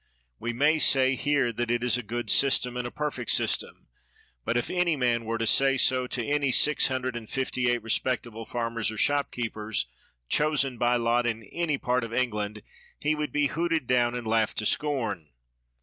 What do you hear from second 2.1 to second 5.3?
system and a perfect system. But if any man 130 MACAULAY